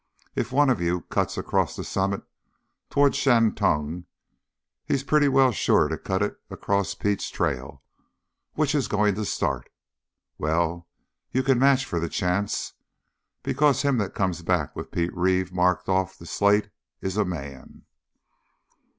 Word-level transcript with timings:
"If 0.33 0.51
one 0.51 0.71
of 0.71 0.81
you 0.81 1.01
cuts 1.01 1.37
across 1.37 1.75
the 1.75 1.83
summit 1.83 2.23
toward 2.89 3.13
Shantung 3.13 4.05
he's 4.83 5.03
pretty 5.03 5.29
sure 5.53 5.87
to 5.89 5.95
cut 5.95 6.23
in 6.23 6.35
across 6.49 6.95
Pete's 6.95 7.29
trail. 7.29 7.83
Which 8.55 8.73
is 8.73 8.87
goin' 8.87 9.13
to 9.13 9.25
start? 9.25 9.69
Well, 10.39 10.87
you 11.31 11.43
can 11.43 11.59
match 11.59 11.85
for 11.85 11.99
the 11.99 12.09
chance! 12.09 12.73
Because 13.43 13.83
him 13.83 13.99
that 13.99 14.15
comes 14.15 14.41
back 14.41 14.75
with 14.75 14.89
Pete 14.89 15.15
Reeve 15.15 15.53
marked 15.53 15.87
off 15.87 16.17
the 16.17 16.25
slate 16.25 16.71
is 17.01 17.15
a 17.15 17.23
man!" 17.23 17.85